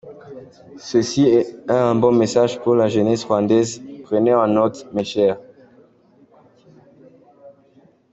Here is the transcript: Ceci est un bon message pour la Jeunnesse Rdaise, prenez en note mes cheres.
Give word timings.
Ceci 0.79 1.25
est 1.27 1.69
un 1.69 1.93
bon 1.93 2.11
message 2.11 2.59
pour 2.61 2.73
la 2.73 2.87
Jeunnesse 2.87 3.23
Rdaise, 3.23 3.83
prenez 4.03 4.33
en 4.33 4.47
note 4.47 4.91
mes 4.93 5.03
cheres. 5.03 5.37